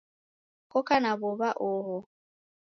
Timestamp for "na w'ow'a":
1.03-1.49